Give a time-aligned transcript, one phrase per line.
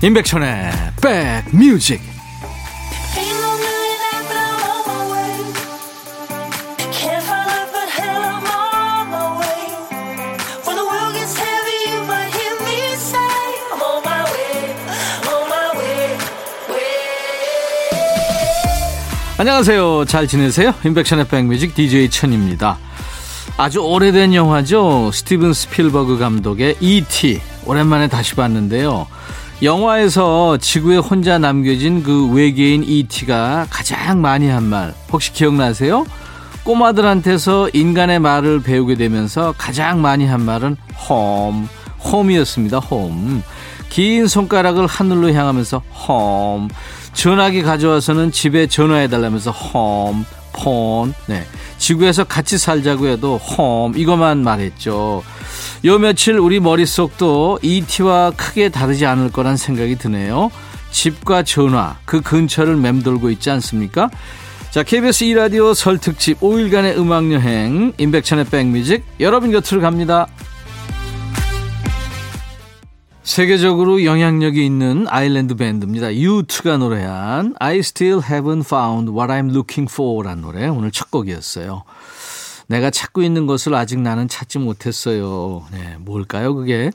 [0.00, 0.70] 임백천의
[1.02, 2.00] 백뮤직.
[19.36, 20.04] 안녕하세요.
[20.04, 20.74] 잘 지내세요?
[20.84, 22.78] 임백천의 백뮤직 DJ 천입니다.
[23.56, 25.10] 아주 오래된 영화죠.
[25.12, 27.40] 스티븐 스필버그 감독의 E.T.
[27.66, 29.08] 오랜만에 다시 봤는데요
[29.62, 36.06] 영화에서 지구에 혼자 남겨진 그 외계인 E.T.가 가장 많이 한 말 혹시 기억나세요?
[36.64, 40.76] 꼬마들한테서 인간의 말을 배우게 되면서 가장 많이 한 말은
[41.08, 41.66] 홈,
[42.12, 42.78] 홈이었습니다.
[42.78, 43.42] 홈.
[43.88, 46.68] 긴 손가락을 하늘로 향하면서 홈.
[47.14, 50.24] 전화기 가져와서는 집에 전화해달라면서 홈,
[50.58, 51.14] 폰.
[51.26, 51.44] 네.
[51.78, 55.22] 지구에서 같이 살자고 해도 홈 이것만 말했죠.
[55.84, 60.50] 요 며칠 우리 머릿속도 ET와 크게 다르지 않을 거란 생각이 드네요.
[60.90, 64.10] 집과 전화, 그 근처를 맴돌고 있지 않습니까?
[64.70, 70.26] 자, KBS 2라디오 설 특집 5일간의 음악여행, 임백천의 백뮤직, 여러분 곁으로 갑니다.
[73.28, 76.08] 세계적으로 영향력이 있는 아일랜드 밴드입니다.
[76.08, 81.84] U2가 노래한 I Still Haven't Found What I'm Looking For 라는 노래 오늘 첫 곡이었어요.
[82.68, 85.62] 내가 찾고 있는 것을 아직 나는 찾지 못했어요.
[85.70, 86.90] 네, 뭘까요, 그게?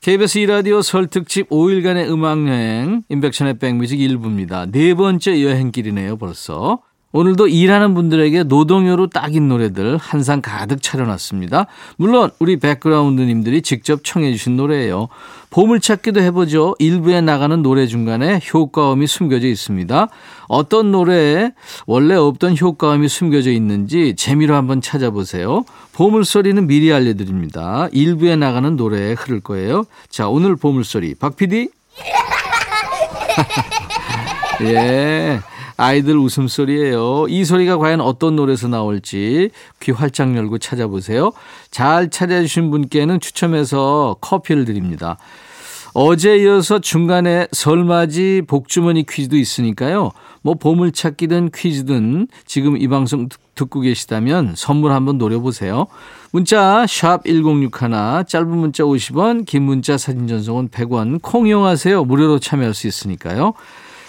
[0.00, 4.70] KBS 2라디오 설 특집 5일간의 음악여행, 인백션의 백뮤직 1부입니다.
[4.72, 6.80] 네 번째 여행길이네요, 벌써.
[7.10, 11.66] 오늘도 일하는 분들에게 노동요로 딱인 노래들 한상 가득 차려놨습니다.
[11.96, 15.08] 물론 우리 백그라운드님들이 직접 청해 주신 노래예요.
[15.50, 16.74] 보물찾기도 해보죠.
[16.78, 20.08] 일부에 나가는 노래 중간에 효과음이 숨겨져 있습니다.
[20.48, 21.52] 어떤 노래에
[21.86, 25.64] 원래 없던 효과음이 숨겨져 있는지 재미로 한번 찾아보세요.
[25.94, 27.88] 보물소리는 미리 알려드립니다.
[27.92, 29.84] 일부에 나가는 노래에 흐를 거예요.
[30.10, 31.70] 자 오늘 보물소리 박 PD
[34.62, 35.40] 예.
[35.78, 37.26] 아이들 웃음소리예요.
[37.28, 39.50] 이 소리가 과연 어떤 노래에서 나올지
[39.80, 41.32] 귀 활짝 열고 찾아보세요.
[41.70, 45.16] 잘 찾아주신 분께는 추첨해서 커피를 드립니다.
[45.94, 50.10] 어제 이어서 중간에 설맞이 복주머니 퀴즈도 있으니까요.
[50.42, 55.86] 뭐 보물찾기든 퀴즈든 지금 이 방송 듣고 계시다면 선물 한번 노려보세요.
[56.32, 62.04] 문자 1061, 짧은 문자 50원, 긴 문자 사진 전송은 100원, 콩 이용하세요.
[62.04, 63.54] 무료로 참여할 수 있으니까요.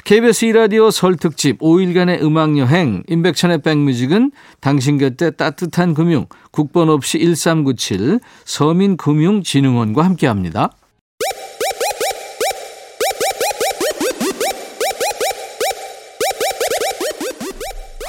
[0.03, 8.19] KBS 2라디오 설 특집 5일간의 음악여행 임백천의 백뮤직은 당신 곁에 따뜻한 금융 국번 없이 1397
[8.45, 10.71] 서민금융진흥원과 함께합니다.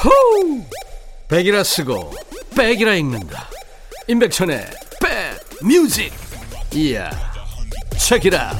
[0.05, 0.62] 호우!
[1.28, 2.12] 백이라 쓰고
[2.57, 3.49] 백이라 읽는다.
[4.09, 4.65] 임백천의
[5.61, 6.12] 백뮤직
[6.75, 7.11] 이야
[7.99, 8.53] 책이라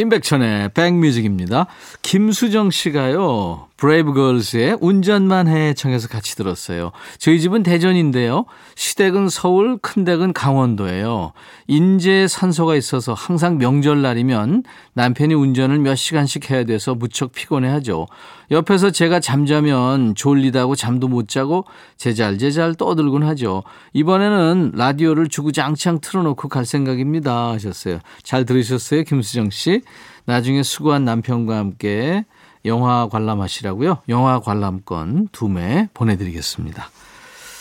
[0.00, 1.66] 임백천의 백뮤직입니다.
[2.02, 3.69] 김수정 씨가요.
[3.80, 6.92] 브레이브걸스의 운전만 해 청해서 같이 들었어요.
[7.18, 8.44] 저희 집은 대전인데요.
[8.76, 11.32] 시댁은 서울, 큰댁은 강원도예요.
[11.66, 18.06] 인제 산소가 있어서 항상 명절날이면 남편이 운전을 몇 시간씩 해야 돼서 무척 피곤해하죠.
[18.50, 21.64] 옆에서 제가 잠자면 졸리다고 잠도 못 자고
[21.96, 23.62] 제잘제잘 떠들곤 하죠.
[23.94, 28.00] 이번에는 라디오를 주구장창 틀어놓고 갈 생각입니다 하셨어요.
[28.22, 29.80] 잘 들으셨어요 김수정 씨?
[30.26, 32.24] 나중에 수고한 남편과 함께
[32.64, 33.98] 영화 관람하시라고요.
[34.08, 36.90] 영화 관람권 두 매 보내드리겠습니다.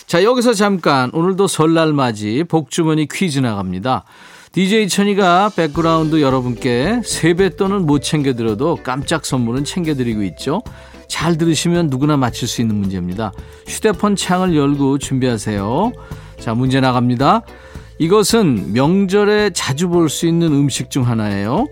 [0.07, 4.03] 자, 여기서 잠깐 오늘도 설날 맞이 복주머니 퀴즈 나갑니다.
[4.51, 10.63] DJ 천이가 백그라운드 여러분께 세뱃돈은 못 챙겨드려도 깜짝 선물은 챙겨드리고 있죠.
[11.07, 13.31] 잘 들으시면 누구나 맞힐 수 있는 문제입니다.
[13.67, 15.91] 휴대폰 창을 열고 준비하세요.
[16.39, 17.41] 자, 문제 나갑니다.
[17.99, 21.67] 이것은 명절에 자주 볼 수 있는 음식 중 하나예요.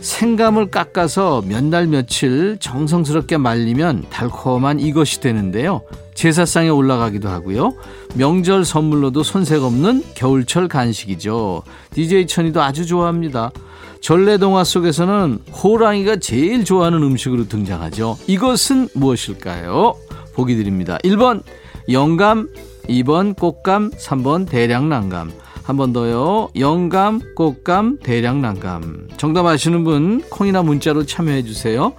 [0.00, 5.82] 생감을 깎아서 몇 날 며칠 정성스럽게 말리면 달콤한 이것이 되는데요.
[6.14, 7.74] 제사상에 올라가기도 하고요.
[8.14, 11.62] 명절 선물로도 손색 없는 겨울철 간식이죠.
[11.92, 13.52] DJ 천이도 아주 좋아합니다.
[14.00, 18.18] 전래 동화 속에서는 호랑이가 제일 좋아하는 음식으로 등장하죠.
[18.26, 19.94] 이것은 무엇일까요?
[20.34, 20.98] 보기 드립니다.
[21.04, 21.42] 1번
[21.90, 22.48] 영감,
[22.88, 25.30] 2번 꽃감, 3번 대량난감.
[25.62, 26.48] 한 번 더요.
[26.58, 29.08] 영감, 꽃감, 대량난감.
[29.16, 31.92] 정답 아시는 분 콩이나 문자로 참여해 주세요.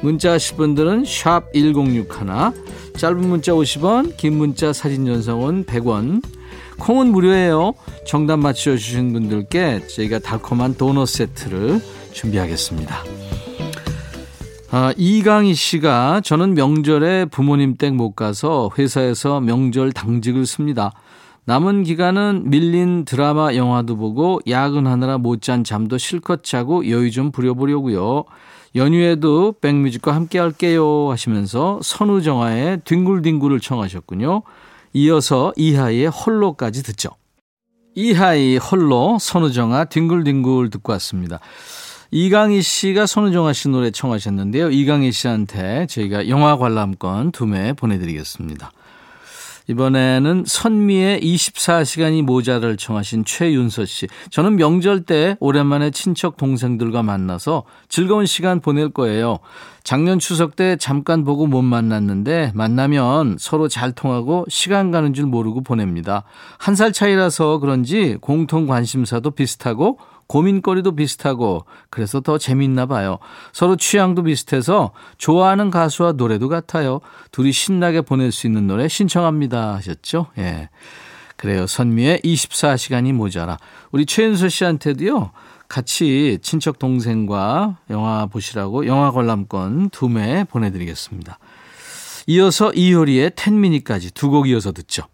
[0.00, 2.06] 문자 하실 분들은 샵 1061,
[2.96, 6.22] 짧은 문자 50원, 긴 문자 사진 전송은 100원.
[6.78, 7.74] 콩은 무료예요.
[8.06, 11.82] 정답 맞춰주신 분들께 저희가 달콤한 도넛 세트를
[12.12, 13.02] 준비하겠습니다.
[14.70, 20.92] 아, 이강희 씨가 저는 명절에 부모님 댁 못 가서 회사에서 명절 당직을 씁니다.
[21.48, 28.24] 남은 기간은 밀린 드라마 영화도 보고 야근하느라 못 잔 잠도 실컷 자고 여유 좀 부려보려고요.
[28.74, 34.42] 연휴에도 백뮤직과 함께 할게요 하시면서 선우정아의 뒹굴뒹굴을 청하셨군요.
[34.92, 37.08] 이어서 이하이의 홀로까지 듣죠.
[37.94, 41.40] 이하이 홀로 선우정아 뒹굴뒹굴 듣고 왔습니다.
[42.10, 44.70] 이강희 씨가 손우정아 씨 노래 청하셨는데요.
[44.70, 48.70] 이강희 씨한테 저희가 영화 관람권 두 매 보내드리겠습니다.
[49.68, 54.06] 이번에는 선미의 24시간이 모자를 청하신 최윤서 씨.
[54.30, 59.38] 저는 명절 때 오랜만에 친척 동생들과 만나서 즐거운 시간 보낼 거예요.
[59.84, 65.62] 작년 추석 때 잠깐 보고 못 만났는데 만나면 서로 잘 통하고 시간 가는 줄 모르고
[65.62, 66.24] 보냅니다.
[66.58, 73.18] 한 살 차이라서 그런지 공통 관심사도 비슷하고 고민거리도 비슷하고 그래서 더 재밌나 봐요.
[73.52, 77.00] 서로 취향도 비슷해서 좋아하는 가수와 노래도 같아요.
[77.32, 80.26] 둘이 신나게 보낼 수 있는 노래 신청합니다 하셨죠?
[80.38, 80.68] 예.
[81.36, 81.66] 그래요.
[81.66, 83.58] 선미의 24시간이 모자라.
[83.90, 85.30] 우리 최윤서 씨한테도요.
[85.68, 91.38] 같이 친척 동생과 영화 보시라고 영화 관람권 두 매 보내드리겠습니다.
[92.26, 95.04] 이어서 이효리의 10미니까지 두 곡 이어서 듣죠.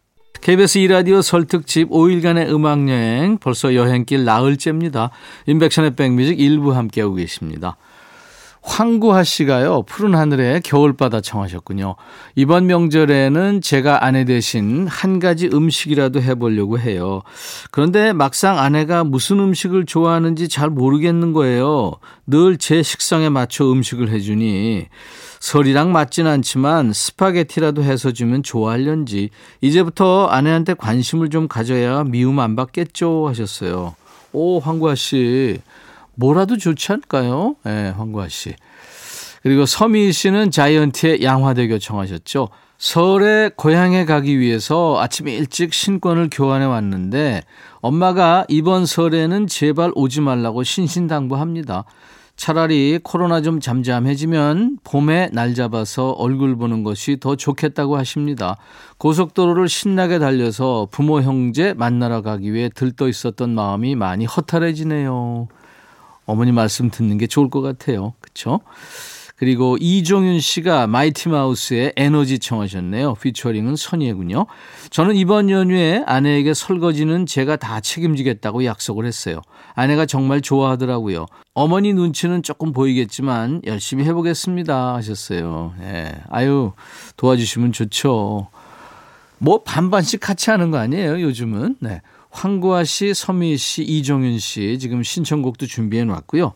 [0.45, 5.09] KBS 이라디오 설특집 5일간의 음악여행 벌써 여행길 나흘째입니다.
[5.47, 7.79] 인백션의 백뮤직 일부 함께하고 계십니다.
[8.67, 11.97] 황구하 씨가요, 푸른 하늘에 겨울바다 청하셨군요.
[12.35, 17.21] 이번 명절에는 제가 아내 대신 한 가지 음식이라도 해보려고 해요.
[17.71, 21.93] 그런데 막상 아내가 무슨 음식을 좋아하는지 잘 모르겠는 거예요.
[22.27, 24.87] 늘 제 식성에 맞춰 음식을 해주니.
[25.41, 29.29] 설이랑 맞진 않지만 스파게티라도 해서 주면 좋아할련지
[29.61, 33.95] 이제부터 아내한테 관심을 좀 가져야 미움 안 받겠죠 하셨어요.
[34.33, 35.59] 오 황구아 씨
[36.17, 37.57] 뭐라도 좋지 않을까요?
[37.67, 38.55] 예, 네, 황구아 씨.
[39.43, 42.49] 그리고 서미 씨는 자이언티의 양화대교 청하셨죠.
[42.79, 47.43] 설에 고향에 가기 위해서 아침 일찍 신권을 교환해 왔는데
[47.81, 51.85] 엄마가 이번 설에는 제발 오지 말라고 신신당부합니다.
[52.37, 58.57] 차라리 코로나 좀 잠잠해지면 봄에 날 잡아서 얼굴 보는 것이 더 좋겠다고 하십니다.
[58.99, 65.49] 고속도로를 신나게 달려서 부모 형제 만나러 가기 위해 들떠 있었던 마음이 많이 허탈해지네요.
[66.27, 68.15] 어머니 말씀 듣는 게 좋을 것 같아요.
[68.21, 68.61] 그렇죠?
[69.37, 73.15] 그리고 이종윤 씨가 마이티 마우스의 에너지 청하셨네요.
[73.15, 74.47] 피처링은 선의군요.
[74.91, 79.43] 저는 이번 연휴에 아내에게 설거지는 제가 다 책임지겠다고 약속을 했어요.
[79.75, 81.27] 아내가 정말 좋아하더라고요.
[81.53, 85.75] 어머니 눈치는 조금 보이겠지만 열심히 해보겠습니다 하셨어요.
[85.83, 86.13] 예.
[86.31, 86.73] 아유
[87.17, 88.49] 도와주시면 좋죠.
[89.39, 91.77] 뭐 반반씩 같이 하는 거 아니에요 요즘은.
[91.81, 92.01] 네.
[92.35, 96.53] 황구아 씨, 서미 씨, 이종윤 씨 지금 신청곡도 준비해 놨고요.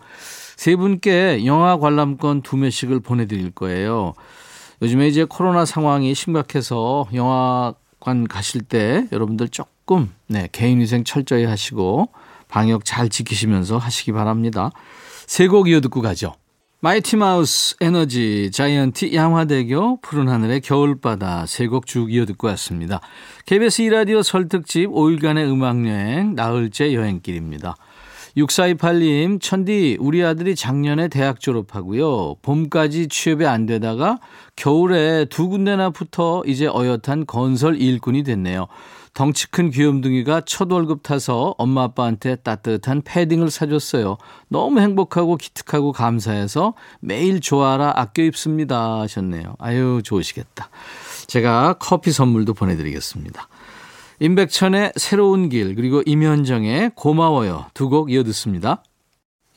[0.57, 4.15] 세 분께 영화 관람권 두 매씩을 보내드릴 거예요.
[4.83, 12.09] 요즘에 이제 코로나 상황이 심각해서 영화관 가실 때 여러분들 조금 네, 개인위생 철저히 하시고
[12.49, 14.71] 방역 잘 지키시면서 하시기 바랍니다.
[15.27, 16.35] 세 곡 이어 듣고 가죠.
[16.81, 23.01] 마이티 마우스, 에너지, 자이언티, 양화대교, 푸른 하늘의 겨울바다 세곡쭉 이어 듣고 왔습니다.
[23.47, 27.75] KBS 2라디오 설특집 5일간의 음악여행 나흘째 여행길입니다.
[28.37, 32.37] 6428님, 천디, 우리 아들이 작년에 대학 졸업하고요.
[32.43, 34.21] 봄까지 취업이 안 되다가
[34.55, 38.69] 겨울에 두 군데나 붙어 이제 어엿한 건설 일꾼이 됐네요.
[39.19, 44.17] 덩치 큰 귀염둥이가 첫 월급 타서 엄마 아빠한테 따뜻한 패딩을 사줬어요.
[44.47, 49.57] 너무 행복하고 기특하고 감사해서 매일 좋아라 아껴 입습니다 하셨네요.
[49.59, 50.71] 아유 좋으시겠다.
[51.27, 53.49] 제가 커피 선물도 보내드리겠습니다.
[54.21, 58.85] 임백천의 새로운 길 그리고 임현정의 고마워요 두 곡 이어 듣습니다.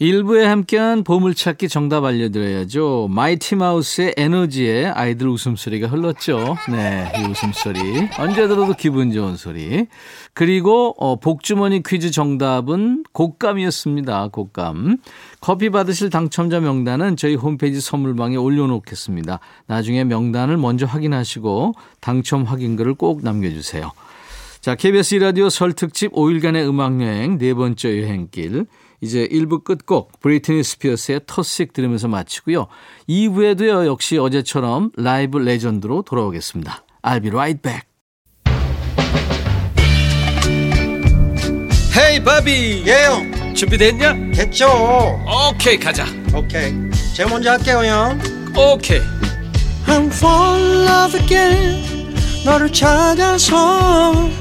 [0.02, 3.08] 일부에 함께한 보물찾기 정답 알려드려야죠.
[3.12, 6.58] 마이티 마우스의 에너지에 아이들 웃음소리가 흘렀죠.
[6.72, 8.10] 네, 이 웃음소리.
[8.18, 9.86] 언제 들어도 기분 좋은 소리.
[10.34, 14.30] 그리고 어, 복주머니 퀴즈 정답은 곶감이었습니다.
[14.30, 14.98] 곶감.
[15.40, 19.40] 커피 받으실 당첨자 명단은 저희 홈페이지 선물방에 올려놓겠습니다.
[19.68, 23.92] 나중에 명단을 먼저 확인하시고 당첨 확인글을 꼭 남겨주세요.
[24.62, 28.68] 자, KBS 라디오 설 특집 5일간의 음악여행 네 번째 여행길.
[29.02, 32.68] 이제 1부 끝곡 브리트니 스피어스의 Toxic 들으면서 마치고요.
[33.10, 33.88] 2부에도요.
[33.88, 36.86] 역시 어제처럼 라이브 레전드로 돌아오겠습니다.
[37.02, 37.88] I'll be right back.
[41.98, 44.32] Hey 바비 예영 준비됐냐?
[44.34, 44.68] 됐죠
[45.52, 46.74] 오케이 가자 오케이
[47.16, 48.20] 제가 먼저 할게요 형
[48.56, 49.02] 오케이
[49.88, 51.92] I'm fall in love again
[52.46, 54.41] 너를 찾아서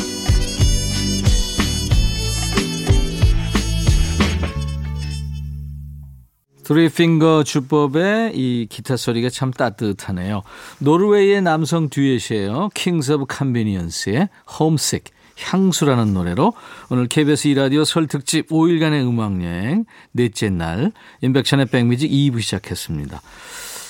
[6.71, 10.41] three finger 주법의 이 기타 소리가 참 따뜻하네요.
[10.79, 12.69] 노르웨이의 남성 듀엣이에요.
[12.73, 15.03] Kings of Convenience의 Homesick
[15.37, 16.53] 향수라는 노래로
[16.89, 23.21] 오늘 KBS 이라디오 설 특집 5일간의 음악여행 넷째 날 임백천의 백뮤직 2부 시작했습니다.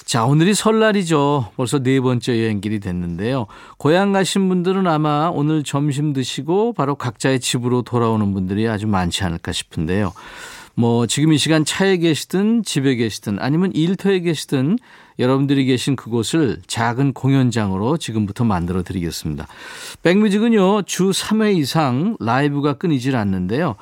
[0.05, 1.51] 자, 오늘이 설날이죠.
[1.55, 3.45] 벌써 네 번째 여행길이 됐는데요.
[3.77, 9.51] 고향 가신 분들은 아마 오늘 점심 드시고 바로 각자의 집으로 돌아오는 분들이 아주 많지 않을까
[9.51, 10.13] 싶은데요.
[10.75, 14.77] 뭐 지금 이 시간 차에 계시든 집에 계시든 아니면 일터에 계시든
[15.19, 19.47] 여러분들이 계신 그곳을 작은 공연장으로 지금부터 만들어 드리겠습니다.
[20.01, 23.75] 백뮤직은요, 주 3회 이상 라이브가 끊이질 않는데요.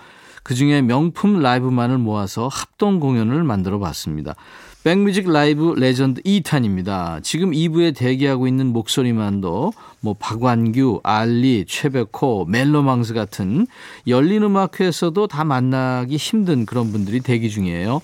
[0.43, 4.35] 그 중에 명품 라이브만을 모아서 합동 공연을 만들어 봤습니다.
[4.81, 7.21] 백뮤직 라이브 레전드 2탄입니다.
[7.21, 13.67] 지금 2부에 대기하고 있는 목소리만도 뭐 박완규, 알리, 최백호, 멜로망스 같은
[14.07, 17.99] 열린 음악회에서도 다 만나기 힘든 그런 분들이 대기 중이에요.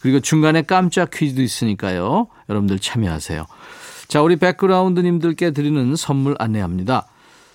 [0.00, 2.28] 그리고 중간에 깜짝 퀴즈도 있으니까요.
[2.48, 3.46] 여러분들 참여하세요.
[4.06, 7.08] 자, 우리 백그라운드님들께 드리는 선물 안내합니다.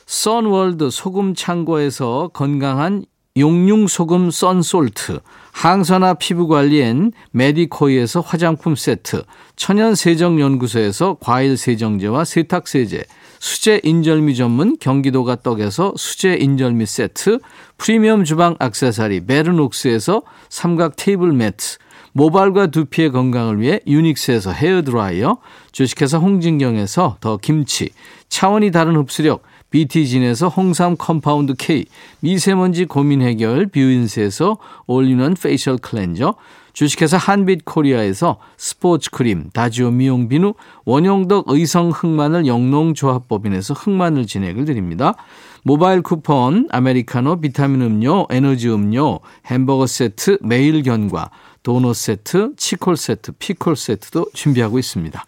[0.05, 3.05] 선월드 소금 창고에서 건강한
[3.37, 5.19] 용융소금 썬솔트,
[5.51, 9.23] 항산화 피부관리엔 메디코이에서 화장품 세트,
[9.57, 13.03] 천연세정연구소에서 과일세정제와 세탁세제,
[13.39, 17.39] 수제인절미 전문 경기도가 떡에서 수제인절미 세트,
[17.77, 21.77] 프리미엄 주방 악세사리 베르녹스에서 삼각 테이블 매트,
[22.13, 25.39] 모발과 두피의 건강을 위해 유닉스에서 헤어드라이어,
[25.73, 27.89] 주식회사 홍진경에서 더 김치,
[28.29, 29.43] 차원이 다른 흡수력,
[29.75, 31.83] BT진에서 홍삼 compound K,
[32.21, 36.35] 미세먼지 고민 해결 뷰인스에서 올리원 facial cleanser,
[36.71, 40.53] 주식회사 한빛 코리아에서 스포츠 크림, 다지오 미용 비누,
[40.85, 45.15] 원용덕 의성 흑마늘 영농조합법인에서 흑마늘 진행을 드립니다.
[45.63, 51.31] 모바일 쿠폰, 아메리카노, 비타민 음료, 에너지 음료, 햄버거 세트, 매일 견과,
[51.63, 55.25] 도넛 세트, 치콜 세트, 피콜 세트도 준비하고 있습니다.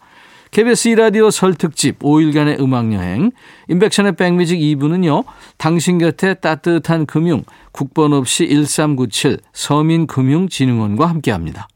[0.50, 3.30] KBS 2라디오 설 특집 5일간의 음악여행
[3.68, 5.24] 인백션의 백뮤직 2부는요.
[5.56, 11.68] 당신 곁에 따뜻한 금융 국번 없이 1397 서민금융진흥원과 함께합니다.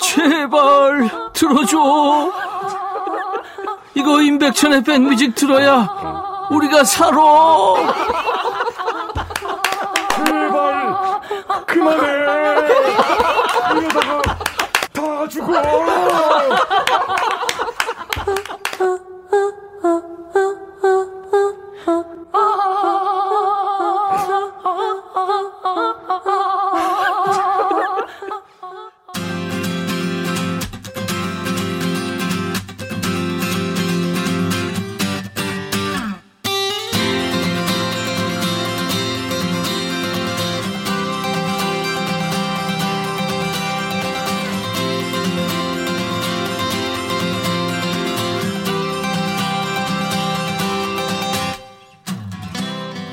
[0.00, 2.32] 제발 들어줘.
[3.94, 8.21] 이거 임백천의 백뮤직 들어야 우리가 살아.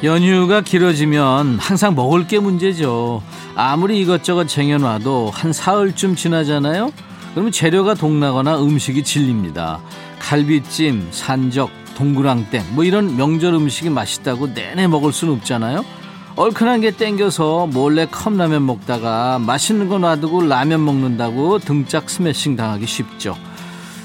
[0.03, 3.21] 연휴가 길어지면 항상 먹을 게 문제죠.
[3.55, 6.91] 아무리 이것저것 쟁여놔도 한 사흘쯤 지나잖아요.
[7.33, 9.81] 그러면 재료가 동나거나 음식이 질립니다.
[10.19, 15.83] 갈비찜, 산적, 동그랑땡 뭐 이런 명절 음식이 맛있다고 내내 먹을 수는 없잖아요.
[16.37, 23.35] 얼큰한 게 땡겨서 몰래 컵라면 먹다가 맛있는 거 놔두고 라면 먹는다고 등짝 스매싱 당하기 쉽죠.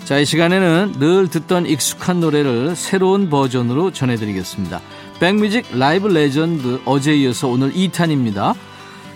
[0.04, 4.80] 자, 이 시간에는 늘 듣던 익숙한 노래를 새로운 버전으로 전해드리겠습니다.
[5.20, 8.54] 백뮤직 라이브 레전드 어제 이어서 오늘 2탄입니다.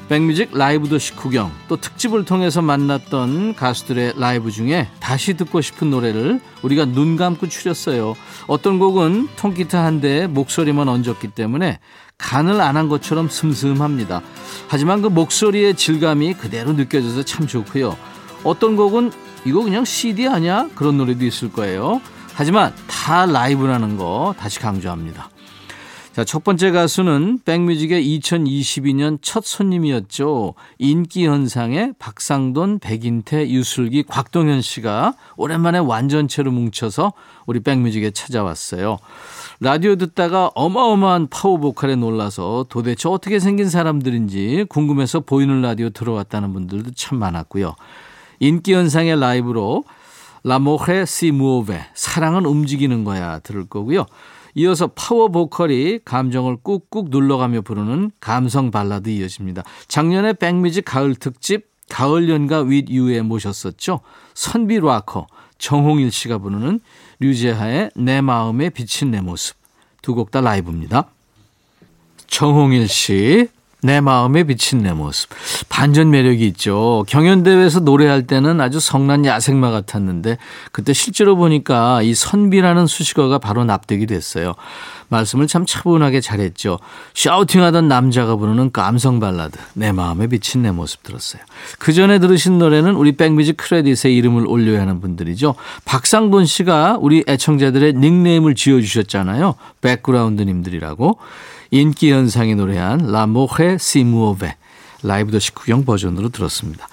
[0.09, 6.41] 백뮤직 라이브 도시 구경 또 특집을 통해서 만났던 가수들의 라이브 중에 다시 듣고 싶은 노래를
[6.63, 8.15] 우리가 눈 감고 추렸어요.
[8.47, 11.79] 어떤 곡은 통기타 한 대에 목소리만 얹었기 때문에
[12.17, 14.23] 간을 안 한 것처럼 슴슴합니다.
[14.69, 17.97] 하지만 그 목소리의 질감이 그대로 느껴져서 참 좋고요.
[18.45, 19.13] 어떤 곡은
[19.45, 20.69] 이거 그냥 CD 아니야?
[20.75, 22.01] 그런 노래도 있을 거예요.
[22.35, 25.29] 하지만 다 라이브라는 거 다시 강조합니다.
[26.19, 30.55] 자, 첫 번째 가수는 백뮤직의 2022년 첫 손님이었죠.
[30.79, 37.13] 인기 현상의 박상돈, 백인태, 유슬기, 곽동현 씨가 오랜만에 완전체로 뭉쳐서
[37.47, 38.99] 우리 백뮤직에 찾아왔어요.
[39.61, 46.91] 라디오 듣다가 어마어마한 파워 보컬에 놀라서 도대체 어떻게 생긴 사람들인지 궁금해서 보이는 라디오 들어왔다는 분들도
[46.97, 47.77] 참 많았고요.
[48.41, 49.85] 인기 현상의 라이브로
[50.43, 54.07] L'amore si muove 사랑은 움직이는 거야 들을 거고요.
[54.55, 59.63] 이어서 파워 보컬이 감정을 꾹꾹 눌러가며 부르는 감성 발라드 이어집니다.
[59.89, 64.01] 작년에 백뮤직 가을 특집 가을 연가 윗 유에 모셨었죠.
[64.35, 65.27] 선비 락커
[65.59, 66.81] 정홍일 씨가 부르는
[67.21, 69.57] 유재하의 내 마음에 비친 내 모습
[70.03, 71.11] 두 곡 다 라이브입니다.
[72.27, 73.49] 정홍일 씨,
[73.81, 75.31] 내 마음에 비친 내 모습.
[75.69, 77.05] 반전 매력이 있죠.
[77.09, 80.39] 경연대회에서 노래할 때는 아주 성난 야생마 같았는데,
[80.73, 84.55] 그때 실제로 보니까 이 선비라는 수식어가 바로 납득이 됐어요.
[85.11, 86.79] 말씀을 참 차분하게 잘했죠.
[87.15, 89.59] 샤우팅 하던 남자가 부르는 감성 발라드.
[89.75, 91.41] 내 마음에 비친 내 모습 들었어요.
[91.79, 95.55] 그 전에 들으신 노래는 우리 백뮤직 크레딧에 이름을 올려야 하는 분들이죠.
[95.85, 99.55] 박상돈 씨가 우리 애청자들의 닉네임을 지어주셨잖아요.
[99.81, 101.19] 백그라운드님들이라고.
[101.71, 104.57] 인기 현상이 노래한 L'amore si muove
[105.03, 106.89] 라이브 더시 구경 버전으로 들었습니다.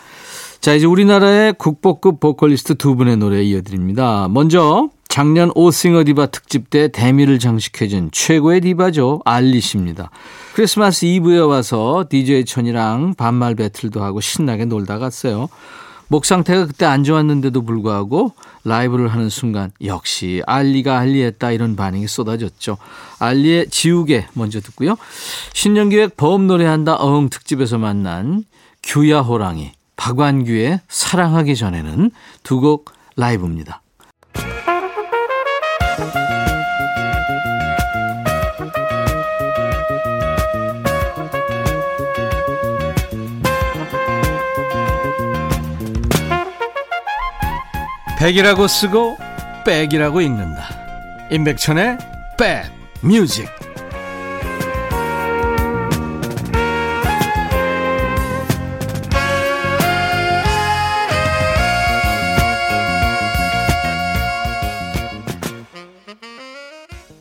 [0.61, 4.27] 자, 이제 우리나라의 국보급 보컬리스트 두 분의 노래 이어드립니다.
[4.29, 9.21] 먼저 작년 오싱어 디바 특집 때 대미를 장식해준 최고의 디바죠.
[9.23, 10.09] 알리 씨입니다.
[10.55, 15.47] 크리스마스 이브에 와서 DJ 천이랑 반말 배틀도 하고 신나게 놀다 갔어요.
[16.07, 18.33] 목 상태가 그때 안 좋았는데도 불구하고
[18.63, 22.77] 라이브를 하는 순간 역시 알리가 알리했다 이런 반응이 쏟아졌죠.
[23.19, 24.95] 알리의 지우개 먼저 듣고요.
[25.53, 28.43] 신년기획 범 노래한다 어흥 특집에서 만난
[28.83, 32.11] 규야 호랑이 박완규의 사랑하기 전에는
[32.43, 33.81] 두 곡 라이브입니다.
[48.17, 49.17] 백이라고 쓰고
[49.65, 50.69] 백이라고 읽는다.
[51.31, 51.97] 임백천의
[52.37, 53.47] 백 뮤직.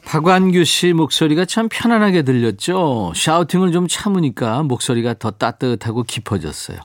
[0.04, 3.12] 박완규 씨 목소리가 참 편안하게 들렸죠.
[3.16, 6.78] 샤우팅을 좀 참으니까 목소리가 더 따뜻하고 깊어졌어요.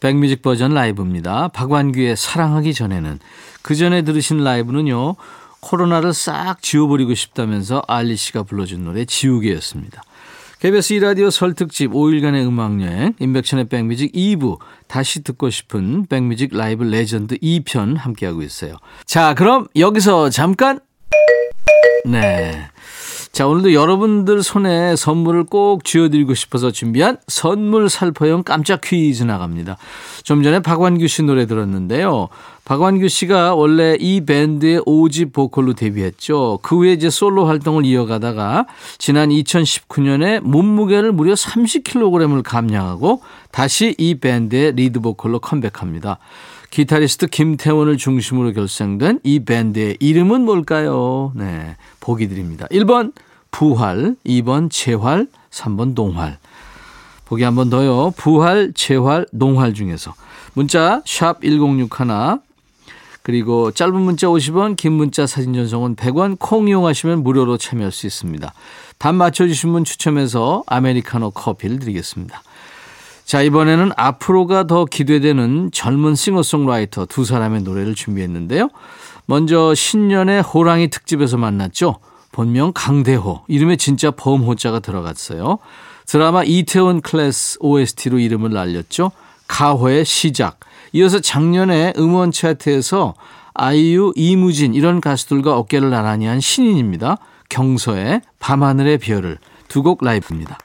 [0.00, 1.48] 백뮤직 버전 라이브입니다.
[1.48, 3.18] 박완규의 사랑하기 전에는
[3.62, 5.16] 그 전에 들으신 라이브는요.
[5.60, 10.02] 코로나를 싹 지워버리고 싶다면서 알리 씨가 불러준 노래 지우개였습니다.
[10.60, 14.58] KBS 2라디오 설 특집 5일간의 음악여행 임백천의 백뮤직 2부
[14.88, 18.76] 다시 듣고 싶은 백뮤직 라이브 레전드 2편 함께하고 있어요.
[19.04, 20.80] 자 그럼 여기서 잠깐
[22.04, 22.68] 네.
[23.38, 29.76] 자, 오늘도 여러분들 손에 선물을 꼭 쥐어드리고 싶어서 준비한 선물 살포형 깜짝 퀴즈 나갑니다.
[30.24, 32.30] 좀 전에 박완규 씨 노래 들었는데요.
[32.64, 36.58] 박완규 씨가 원래 이 밴드의 5집 보컬로 데뷔했죠.
[36.62, 38.66] 그 후에 이제 솔로 활동을 이어가다가
[38.98, 43.22] 지난 2019년에 몸무게를 무려 30kg을 감량하고
[43.52, 46.18] 다시 이 밴드의 리드 보컬로 컴백합니다.
[46.70, 51.32] 기타리스트 김태원을 중심으로 결성된 이 밴드의 이름은 뭘까요?
[51.36, 51.76] 네.
[52.00, 52.66] 보기 드립니다.
[52.72, 53.12] 1번
[53.50, 56.38] 부활, 2번 재활, 3번 농활.
[57.24, 58.12] 보기 한 번 더요.
[58.16, 60.14] 부활, 재활, 농활 중에서
[60.54, 62.40] 문자 샵 1061,
[63.22, 68.54] 그리고 짧은 문자 50원, 긴 문자 사진 전송은 100원, 콩 이용하시면 무료로 참여할 수 있습니다.
[68.96, 72.42] 답 맞춰주신 분 추첨해서 아메리카노 커피를 드리겠습니다.
[73.26, 78.70] 자, 이번에는 앞으로가 더 기대되는 젊은 싱어송라이터 두 사람의 노래를 준비했는데요.
[79.26, 81.96] 먼저 신년의 호랑이 특집에서 만났죠.
[82.32, 83.42] 본명 강대호.
[83.48, 85.58] 이름에 진짜 범호자가 들어갔어요.
[86.06, 89.12] 드라마 이태원 클래스 OST로 이름을 날렸죠.
[89.46, 90.58] 가호의 시작.
[90.92, 93.14] 이어서 작년에 음원 차트에서
[93.54, 97.18] 아이유, 이무진 이런 가수들과 어깨를 나란히 한 신인입니다.
[97.48, 99.38] 경서의 밤하늘의 별을
[99.68, 100.58] 두 곡 라이브입니다.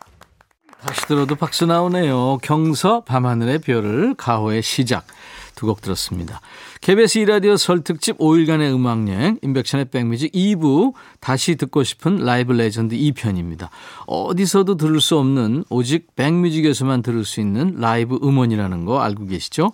[0.86, 2.40] 다시 들어도 박수 나오네요.
[2.42, 5.06] 경서 밤하늘의 별을 가호의 시작
[5.56, 6.42] 두 곡 들었습니다.
[6.82, 13.70] KBS 2라디오 설 특집 5일간의 음악여행 임백천의 백뮤직 2부 다시 듣고 싶은 라이브 레전드 2편입니다.
[14.08, 19.72] 어디서도 들을 수 없는 오직 백뮤직에서만 들을 수 있는 라이브 음원이라는 거 알고 계시죠?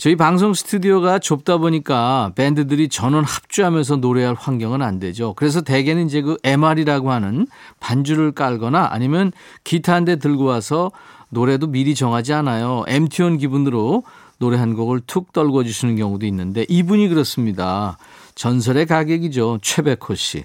[0.00, 5.34] 저희 방송 스튜디오가 좁다 보니까 밴드들이 전원 합주하면서 노래할 환경은 안 되죠.
[5.34, 7.48] 그래서 대개는 이제 그 MR이라고 하는
[7.80, 9.32] 반주를 깔거나 아니면
[9.64, 10.92] 기타 한 대 들고 와서
[11.30, 12.84] 노래도 미리 정하지 않아요.
[12.86, 14.04] MT 온 기분으로
[14.38, 17.98] 노래 한 곡을 툭 떨궈 주시는 경우도 있는데 이분이 그렇습니다.
[18.34, 19.58] 전설의 가객이죠.
[19.62, 20.44] 최백호 씨.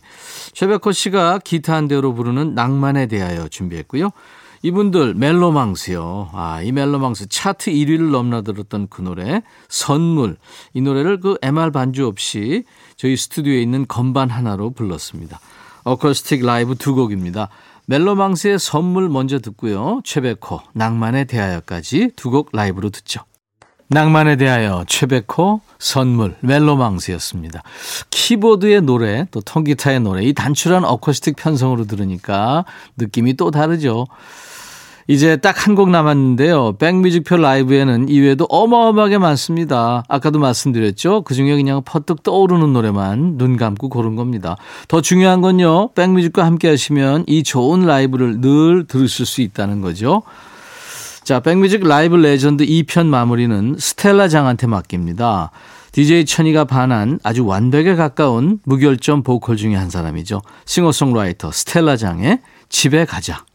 [0.53, 4.09] 최백호 씨가 기타 한 대로 부르는 낭만에 대하여 준비했고요.
[4.63, 6.29] 이분들 멜로망스요.
[6.33, 10.37] 아, 이 멜로망스 차트 1위를 넘나들었던 그 노래 선물.
[10.73, 12.63] 이 노래를 그 MR 반주 없이
[12.95, 15.39] 저희 스튜디오에 있는 건반 하나로 불렀습니다.
[15.83, 17.49] 어쿠스틱 라이브 두 곡입니다.
[17.87, 19.99] 멜로망스의 선물 먼저 듣고요.
[20.05, 23.21] 최백호 낭만에 대하여까지 두 곡 라이브로 듣죠.
[23.93, 27.61] 낭만에 대하여 최백호 선물 멜로망스였습니다.
[28.09, 32.65] 키보드의 노래 또 통기타의 노래 이 단출한 어쿠스틱 편성으로 들으니까
[32.97, 34.07] 느낌이 또 다르죠.
[35.07, 36.77] 이제 딱 한 곡 남았는데요.
[36.77, 40.03] 백뮤직표 라이브에는 이외에도 어마어마하게 많습니다.
[40.07, 41.23] 아까도 말씀드렸죠.
[41.23, 44.55] 그중에 그냥 퍼뜩 떠오르는 노래만 눈 감고 고른 겁니다.
[44.87, 45.89] 더 중요한 건요.
[45.93, 50.23] 백뮤직과 함께 하시면 이 좋은 라이브를 늘 들으실 수 있다는 거죠.
[51.23, 55.51] 자, 백뮤직 라이브 레전드 2편 마무리는 스텔라 장한테 맡깁니다.
[55.93, 60.41] DJ 천이가 반한 아주 완벽에 가까운 무결점 보컬 중에 한 사람이죠.
[60.65, 63.45] 싱어송라이터 스텔라 장의 집에 가자.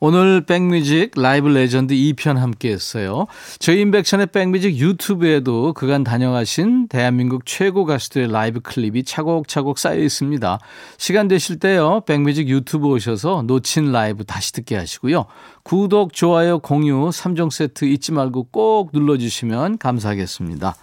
[0.00, 3.26] 오늘 백뮤직 라이브 레전드 2편 함께 했어요.
[3.58, 10.60] 저희 임백천의 백뮤직 유튜브에도 그간 다녀가신 대한민국 최고 가수들의 라이브 클립이 차곡차곡 쌓여 있습니다.
[10.98, 12.02] 시간 되실 때요.
[12.06, 15.26] 백뮤직 유튜브 오셔서 놓친 라이브 다시 듣기 하시고요.
[15.64, 20.76] 구독, 좋아요, 공유 3종 세트 잊지 말고 꼭 눌러주시면 감사하겠습니다.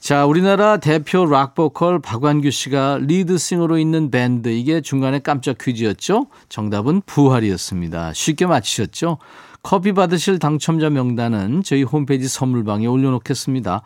[0.00, 6.26] 자, 우리나라 대표 락 보컬 박완규 씨가 리드싱어로 있는 밴드 이게 중간에 깜짝 퀴즈였죠.
[6.48, 8.14] 정답은 부활이었습니다.
[8.14, 9.18] 쉽게 맞히셨죠?
[9.62, 13.82] 커피 받으실 당첨자 명단은 저희 홈페이지 선물방에 올려놓겠습니다.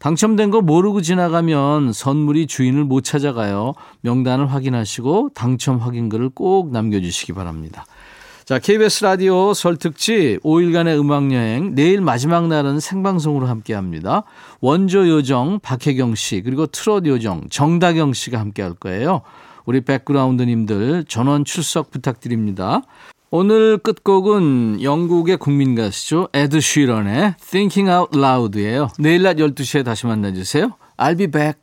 [0.00, 3.74] 당첨된 거 모르고 지나가면 선물이 주인을 못 찾아가요.
[4.00, 7.86] 명단을 확인하시고 당첨 확인글을 꼭 남겨주시기 바랍니다.
[8.44, 14.24] 자, KBS 라디오 설 특집 5일간의 음악여행 내일 마지막 날은 생방송으로 함께 합니다.
[14.60, 19.22] 원조 요정 박혜경 씨 그리고 트롯 요정 정다경 씨가 함께 할 거예요.
[19.64, 22.82] 우리 백그라운드님들 전원 출석 부탁드립니다.
[23.30, 26.28] 오늘 끝곡은 영국의 국민 가수죠.
[26.32, 28.88] 에드 쉬런의 Thinking Out Loud예요.
[28.98, 30.72] 내일 낮 12시에 다시 만나주세요.
[30.96, 31.61] I'll be back.